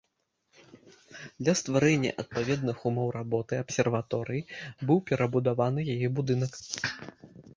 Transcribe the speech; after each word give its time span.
Для 1.41 1.53
стварэння 1.59 2.11
адпаведных 2.23 2.77
умоў 2.91 3.07
работы 3.19 3.53
абсерваторыі 3.63 4.43
быў 4.93 4.97
перабудаваны 5.11 5.81
яе 5.97 6.07
будынак. 6.21 6.51